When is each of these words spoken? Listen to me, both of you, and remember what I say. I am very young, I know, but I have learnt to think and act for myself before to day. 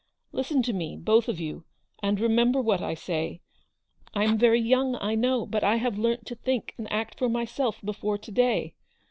Listen 0.31 0.63
to 0.63 0.73
me, 0.73 0.97
both 0.97 1.27
of 1.27 1.39
you, 1.39 1.63
and 2.01 2.19
remember 2.19 2.59
what 2.59 2.81
I 2.81 2.95
say. 2.95 3.39
I 4.15 4.23
am 4.23 4.35
very 4.35 4.59
young, 4.59 4.95
I 4.99 5.13
know, 5.13 5.45
but 5.45 5.63
I 5.63 5.75
have 5.75 5.99
learnt 5.99 6.25
to 6.25 6.35
think 6.35 6.73
and 6.79 6.91
act 6.91 7.19
for 7.19 7.29
myself 7.29 7.79
before 7.83 8.17
to 8.17 8.31
day. 8.31 8.73